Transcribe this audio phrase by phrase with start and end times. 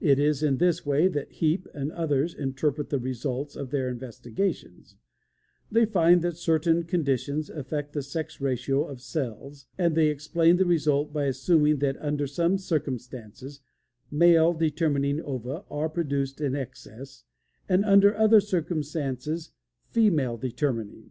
[0.00, 4.96] It is in this way that Heape and others interpret the results of their investigations;
[5.70, 10.66] they find that certain conditions affect the sex ratio of cells, and they explain the
[10.66, 13.60] result by assuming that UNDER SOME CIRCUMSTANCES
[14.10, 17.22] MALE DETERMINING OVA ARE PRODUCED IN EXCESS,
[17.68, 19.52] AND UNDER OTHER CIRCUMSTANCES,
[19.90, 21.10] FEMALE DETERMINING."